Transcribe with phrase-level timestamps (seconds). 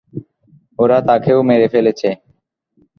[0.79, 2.09] ওরা তাকেও মেরে ফেলেছে।